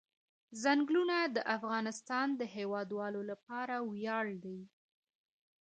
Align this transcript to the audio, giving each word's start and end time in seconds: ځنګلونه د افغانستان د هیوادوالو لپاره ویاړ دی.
ځنګلونه 0.61 1.17
د 1.35 1.37
افغانستان 1.55 2.27
د 2.39 2.41
هیوادوالو 2.55 3.21
لپاره 3.31 3.75
ویاړ 3.91 4.25
دی. 4.43 4.59